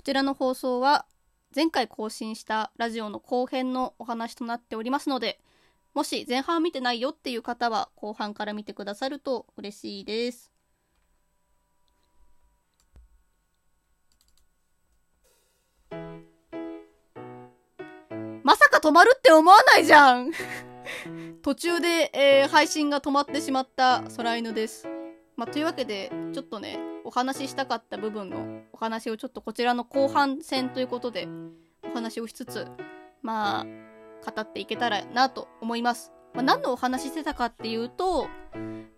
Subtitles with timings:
[0.00, 1.04] こちらの放送は
[1.54, 5.38] 前回更新したラジオの後編のお話となっておりますので、
[5.92, 10.50] もし前半見てないよっていう方は後半から見てくださると嬉しいです。
[18.42, 20.32] まさか止まるって思わないじゃん
[21.44, 24.88] 途中で、えー、配信が止まってしまった空犬です。
[25.36, 31.28] まあ、というわけで、ちょっとね、お話ししたかった部分の話をちょっとこちらの後半戦ということで、
[31.84, 32.66] お話をしつつ、
[33.22, 33.64] まあ、
[34.30, 36.12] 語っていけたらなと思います。
[36.34, 38.28] まあ、何のお話してたかっていうと、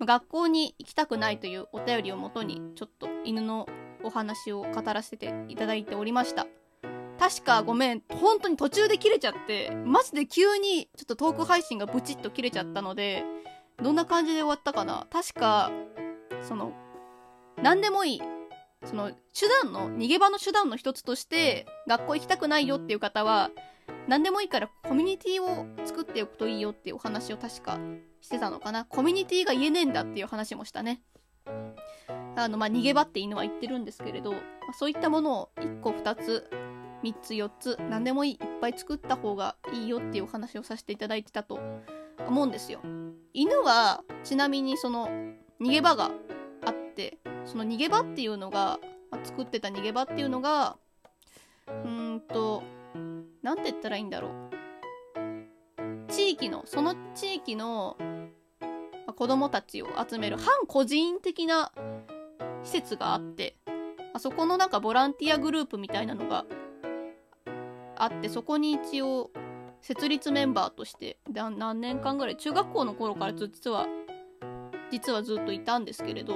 [0.00, 3.66] 学校に行きたくないというお便りをもとに、ちょっと犬の
[4.04, 6.46] お話を語らせていただいておりました。
[7.18, 13.24] 確かごめん、本当に途中で切れちゃって、マジで急にちょっとトーク配信がブチッと切れちゃったので、
[13.80, 15.70] どんな感じで終わったかな確か、
[16.46, 16.72] その、
[17.62, 18.22] 何でもいい。
[18.84, 23.50] その、手段の、逃げ場の手段の一つとして、学校行きたくないよっていう方は、
[24.08, 27.78] 何でもいいからコミュニティを作っておくといいよっていうお話を確か
[28.20, 28.84] してたのかな。
[28.84, 31.02] コミュニティが言えねえんだっていう話もしたね。
[32.36, 34.38] あの、まあ、逃げ場って犬は言ってるんですけれど、ま
[34.70, 36.48] あ、そういったものを1個2つ
[37.02, 41.60] 3つ4つ何でもいいいっぱい作った方がいいよっていうお話をさせていただいてたと
[42.26, 42.80] 思うんですよ
[43.34, 45.08] 犬はちなみにその
[45.60, 46.10] 逃げ場が
[47.44, 48.78] その逃げ場っていうのが、
[49.10, 50.76] まあ、作ってた逃げ場っていうのが
[51.84, 52.62] うんと
[53.42, 54.32] 何て言ったらいいんだろう。
[56.08, 57.96] 地域のその地域の、
[59.16, 61.72] 子供たちを集める反個人的な
[62.62, 63.56] 施設があって
[64.14, 66.44] あそこのなんかボランティアグループみたいなのが
[67.96, 69.30] あってそこに一応
[69.80, 73.86] 設立メンバーとして何年間ぐらい中学校の頃から実は
[74.90, 76.34] 実はずっといたんですけれど、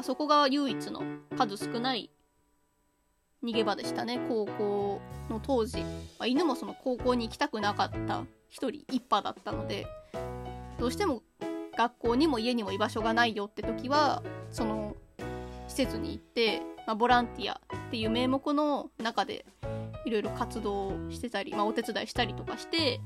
[0.00, 1.02] まあ、そこが唯一の
[1.36, 2.08] 数少ない
[3.44, 5.84] 逃げ場でしたね高校の当時、ま
[6.20, 9.86] あ、犬もその高校に行きたくなかった一人一派だったので
[10.78, 11.22] どうしても
[11.76, 14.96] 学校にも家にも居場所がないよって時はその
[15.68, 19.44] 施設に行って、まあ、ボランティアっていう名目の中で
[20.06, 23.02] いろいろ活動してたり、まあ、お手伝いしたりとかして、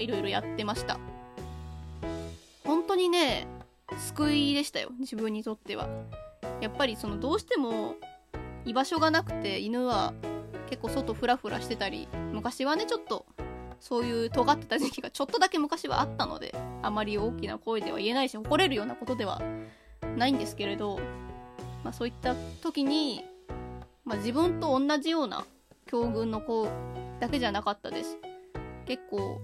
[0.00, 0.98] いろいろやってました。
[2.64, 3.46] 本当にね、
[3.96, 5.88] 救いでしたよ、自分にとっては。
[6.60, 7.96] やっぱりそのどうしても
[8.64, 10.12] 居場所がなくて犬は
[10.68, 13.24] 結構外フラフラしてたり、昔はね、ちょっと
[13.80, 19.40] そういう尖ってた時期がちょっとだけ昔はあったので、あまり大きな声では言えないし、誇れるようなことでは
[20.16, 20.98] ないんですけれど、
[21.84, 23.24] まあそういった時に、
[24.04, 25.44] まあ自分と同じような
[25.86, 26.68] 境遇の子
[27.20, 28.18] だけじゃなかったです。
[28.84, 29.40] 結構、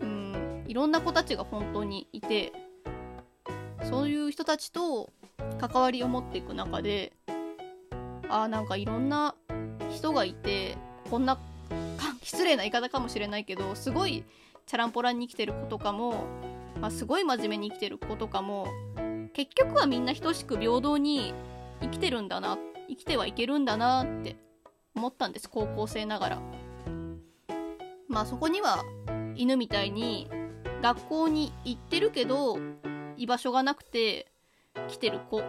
[0.00, 2.52] うん、いろんな子たちが本当にいて、
[3.84, 5.10] そういう人たちと
[5.60, 7.12] 関わりを持っていく中で、
[8.28, 9.34] ああ、なんかいろんな
[9.90, 10.76] 人がいて、
[11.10, 11.38] こんな、
[12.22, 14.24] 失礼な言い方かもしれないけど、すごい
[14.66, 16.24] チャランポランに生きてる子とかも、
[16.80, 18.68] まあ、すごい真面目に生きてる子とかも、
[19.34, 21.34] 結局はみんな等しく平等に
[21.80, 22.58] 生きてるんだな、
[22.88, 24.36] 生きてはいけるんだなって
[24.94, 26.42] 思ったんです高校生ながら。
[28.08, 28.84] まあそこには
[29.34, 30.28] 犬みたいに
[30.82, 32.58] 学校に行ってるけど
[33.16, 34.32] 居場所がなくて
[34.88, 35.42] 来てる子。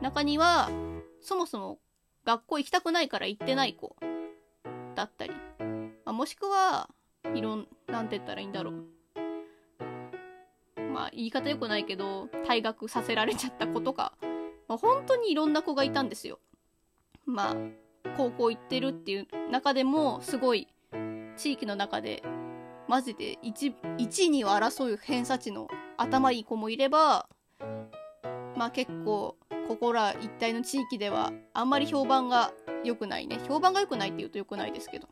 [0.00, 0.70] 中には
[1.20, 1.78] そもそも
[2.24, 3.96] 学校行きたくないから行ってない子
[4.94, 5.32] だったり、
[6.04, 6.88] まあ、もしくは
[7.34, 8.74] いろんなんて言ったらいいんだろう。
[10.92, 14.12] まあ言い方良くないけど退学させられちゃった子とか、
[14.68, 16.38] まあ、本当にいろんな子がいたんですよ。
[17.26, 17.56] まあ
[18.16, 20.68] 高校行ってるっていう中でもすごい
[21.36, 22.22] 地域の中で
[22.88, 27.28] マジで 1, 1にを争う偏差値の頭いい子もいれば
[28.56, 29.36] まあ結構
[29.68, 32.52] ここら一帯の地域ではあんまり評判が
[32.84, 33.40] 良くないね。
[33.48, 35.08] 評判が良くないって言うと良くないですけど、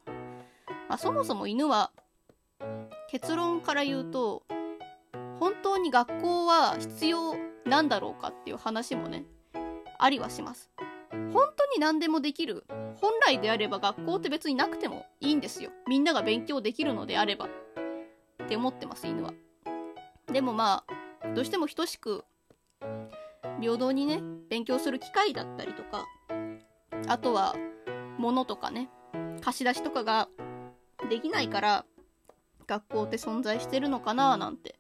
[0.89, 1.91] まあ、そもそも犬は
[3.11, 4.43] 結論から言うと
[5.41, 7.35] 本当に学校は必要
[7.65, 9.25] なんだろうかっていう話もね
[9.99, 10.71] ありはします。
[11.11, 12.65] 本当に何でもできる
[12.97, 15.71] 本来であれば学校って別になくてもいいんですよ。
[15.89, 17.49] みんなが勉強できるのであれば。
[18.43, 19.33] って思ってます犬は。
[20.33, 20.85] でもま
[21.23, 22.25] あどうしても等しく
[23.61, 26.07] 平等にね勉強する機会だったりとか
[27.09, 27.57] あとは
[28.19, 28.89] 物とかね
[29.41, 30.29] 貸し出しとかが
[31.11, 31.85] できないから
[32.67, 34.77] 学校って存在してるのかななんて。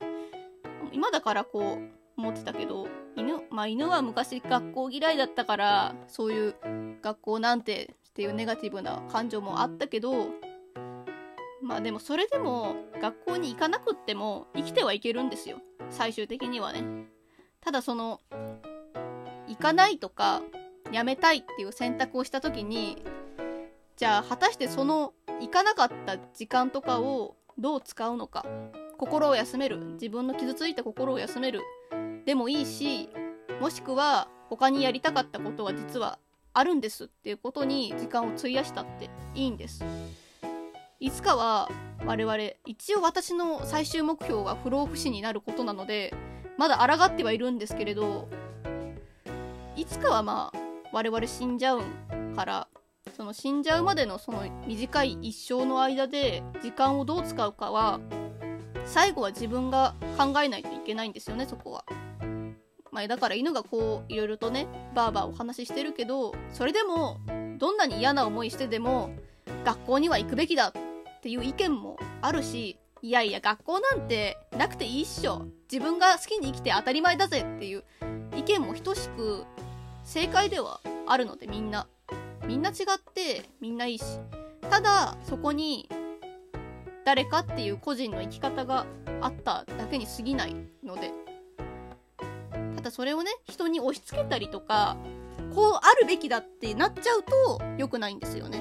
[0.92, 6.54] 今だからこう思ってたけど犬まあ犬は昔学校嫌いだったからそういう
[7.02, 10.28] 学校なんてっていうネガティブな感情もあったけど
[11.62, 15.58] まあでもそれでも学校に行かなくっても生きてはいけるんですよ。
[15.90, 16.82] 最終的にはね。
[17.60, 18.20] ただその
[19.46, 20.42] 行かないとか
[20.92, 23.02] 辞めたいっていう選択をした時に
[23.96, 28.44] じゃあ果たしてその行かなかった時間とかをどう使うのか。
[28.98, 29.78] 心を休める。
[29.94, 31.60] 自分の傷ついた心を休める。
[32.24, 33.08] でもいいし
[33.60, 36.18] もしくは他にやりたかったことが実は
[36.54, 39.84] あるんですっていうことに時間を費やしたっていいんです
[41.02, 41.68] いつかは
[42.06, 46.14] 我々一応私の最終目標が不老不死になることなので
[46.56, 48.28] まだ抗ってはいるんですけれど
[49.74, 50.58] いつかはまあ
[50.92, 51.82] 我々死んじゃう
[52.36, 52.68] から
[53.16, 57.98] その死んじゃうまでのその短い一生の間で時間をどう使うかは
[58.86, 61.84] 最後は自分が考えないといけないんですよねそこは。
[62.92, 67.18] まあ、だから犬がこういろいろとねバーバーお話ししてるけどそれでも
[67.58, 69.10] どんなに嫌な思いしてでも
[69.64, 70.72] 学校には行くべきだ
[71.22, 75.46] っていう意見もあるしいやいや学校なんてなくていいっしょ。
[75.70, 77.84] 自分が好きに生きて当たり前だぜっていう
[78.36, 79.44] 意見も等しく
[80.02, 81.86] 正解ではあるのでみんな。
[82.44, 84.04] みんな違ってみんないいし。
[84.68, 85.88] ただそこに
[87.04, 88.84] 誰かっていう個人の生き方が
[89.20, 91.12] あっただけに過ぎないので。
[92.74, 94.96] ただそれをね人に押し付けたりとか
[95.54, 98.60] こうあるべきだってなっちゃうと良くないんですよね。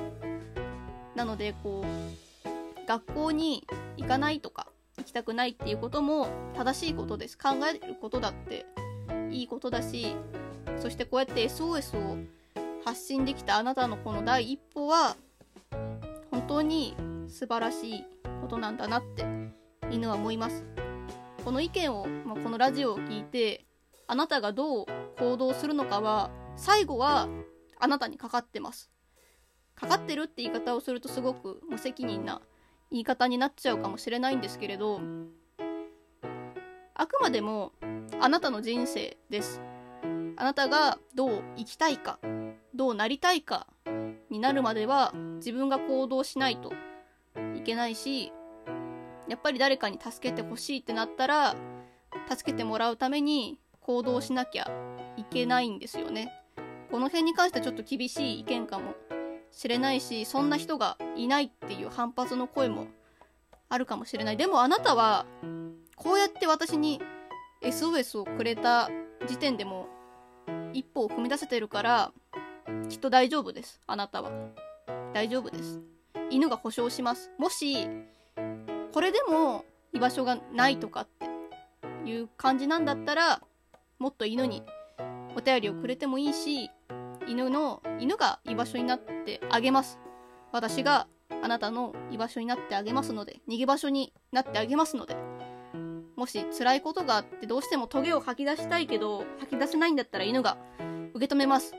[1.16, 2.31] なのでこう
[2.92, 3.66] 学校に
[3.96, 4.68] 行かないとか
[4.98, 6.28] 行きたくないっていうことも
[6.58, 7.38] 正しいことです。
[7.38, 8.66] 考えることだって
[9.30, 10.14] いいことだし
[10.78, 12.18] そしてこうやって SOS を
[12.84, 15.16] 発信できたあなたのこの第一歩は
[16.32, 16.98] 本当に
[17.30, 18.06] 素晴らしい
[18.42, 19.24] ことなんだなって
[19.90, 20.66] 犬は思います。
[21.46, 23.64] この意見を、まあ、このラジオを聞いて
[24.06, 24.86] あなたがどう
[25.18, 27.30] 行動するのかは最後は
[27.80, 28.92] あなたにかかってます。
[29.76, 32.42] かかってるって言い方をするとすごく無責任な
[32.92, 35.00] 言い方になっちゃうかもしれないんですけれど
[36.94, 37.72] あくまでも
[38.20, 39.62] あなたの人生です。
[40.38, 42.20] あなたがどう生きたいか
[42.74, 43.68] どうなりたいか
[44.30, 46.74] になるまでは自分が行動しないと
[47.56, 48.32] いけないし
[49.28, 51.56] やっぱり誰かに助けてほしいってなったら
[52.30, 54.70] 助けてもらうために行動しなきゃ
[55.18, 56.32] いけないんですよね。
[56.90, 58.96] この辺に関してはちょっと厳しい意見かも。
[59.52, 62.88] しれないしそんな人がいないっていう反発の声も
[63.70, 64.38] あるかもしれない。
[64.38, 65.26] でもあなたは
[65.96, 67.02] こうやって私に
[67.62, 68.90] SOS をくれた
[69.28, 69.88] 時点でも
[70.74, 72.12] 一歩を踏み出せてるから
[72.90, 73.80] きっと大丈夫です。
[73.88, 74.32] あなたは。
[75.14, 75.80] 大丈夫です。
[76.30, 77.32] 犬が保証します。
[77.38, 77.88] もし
[78.94, 83.42] これでも居場所がないとかっていう感じなんだったら
[84.00, 84.64] もっと犬に
[85.36, 86.70] お便りをくれてもいいし
[87.32, 90.00] 犬の犬が居場所になってあげます。
[90.52, 91.08] 私が
[91.42, 95.16] あなたの居場所になってあげますので逃げ場所になってあげますので。
[96.18, 100.58] もし辛いことがあってどうしてもトゲを吐き出したいけど吐き出せないんだったら犬が
[101.14, 101.74] 受け止めます。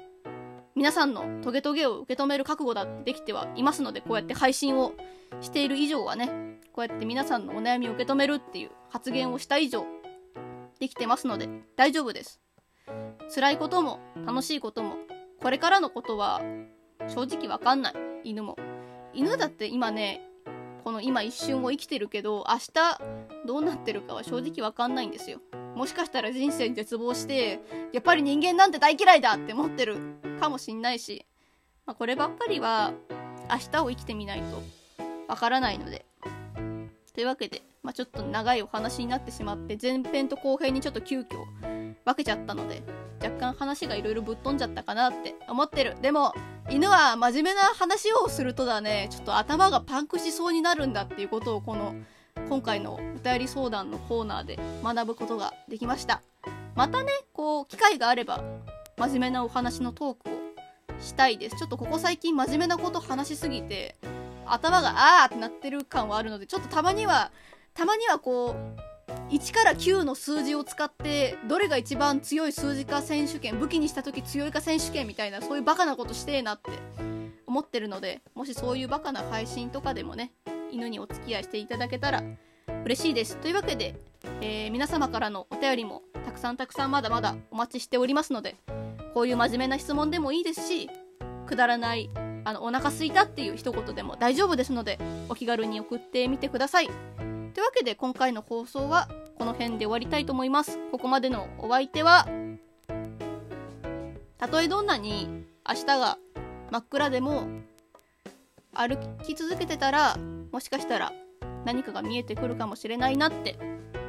[0.75, 4.95] 皆さんのトゲトゲを受け止める覚悟だってできてはいますのでこうやって配信を
[5.43, 9.85] している以上はねこうやって皆さんのお悩みを受け止めるっていう発言をした以上
[10.81, 12.41] できてますので大丈夫です。
[13.33, 14.97] 辛いことも楽しいことも
[15.43, 16.41] これからのことは
[17.09, 17.95] 正直わかんない。
[18.25, 18.57] 犬も。
[19.13, 20.23] 犬だって今ね
[20.85, 23.01] この今一瞬を生きてるけど明日
[23.47, 25.41] どうなってるかは正直わかんないんですよ。
[25.75, 27.61] もしかしたら人生に絶望して
[27.93, 29.97] やっぱり人間なんて大嫌いだって思ってる
[30.41, 31.27] かもしんないし、
[31.87, 32.93] まあ、こればっかりは
[33.51, 34.63] 明日を生きてみないと
[35.29, 36.05] わからないので。
[37.15, 41.27] というわけで、まあ、ちょっと長いお話になってしまって前編と後編にちょっと急遽
[42.05, 42.83] 分けちゃったので
[43.23, 45.97] 若干話がいろいろぶっ飛んじゃったかなって思ってる。
[46.01, 46.33] でも
[46.71, 51.95] 犬は真面目な話をするとだねちょっと頭がパンクしそうになるんだっていうことをこの
[52.49, 56.23] 今回のお便り相談のコーナーで学ぶことができました。
[56.75, 58.43] またねこう機会があれば
[58.97, 60.33] 真面目なお話のトークを
[61.01, 61.57] したいです。
[61.57, 63.97] ちょっとここ最近真面目なこと話しすぎて
[64.47, 67.31] 頭があーってなってる感はあるのでちょっとたまには
[67.75, 68.83] たまにはこう
[69.31, 76.71] 1から9の数字を使ってどれが一番強い数字か選手権武器にした時強いか選手権みたいなそういうバカなことしてえなって
[77.47, 80.33] 思ってるのでもしそういうバカな配信とかでもね
[80.71, 82.23] 犬にお付き合いしていただけたら
[82.85, 83.37] 嬉しいです。
[83.37, 83.95] というわけで、
[84.41, 88.57] えー、皆様からのお便りもたくさんたくさんまだまだお待ちしておりますので
[89.15, 90.89] こういう真面目な質問でもいいですし
[91.47, 92.11] くだらない
[92.45, 94.99] あのお腹すいたっていう一言でも大丈夫ですので
[95.29, 96.91] お気軽に送ってみてください。
[97.63, 100.79] いうわけで今回の放送はこの辺で終わりたいと思います。
[100.91, 102.27] ここまでのお相手は
[104.37, 105.29] たとえどんなに
[105.69, 106.19] 明日が
[106.73, 107.47] 真っ暗でも
[108.75, 110.17] 歩き続けてたら
[110.51, 111.13] もしかしたら
[111.65, 113.57] 何かが見えてくるかもしれないなって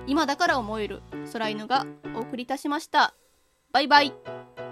[0.08, 3.14] 今だから思える空犬がお送りいたしました。
[3.72, 4.63] バイバイ。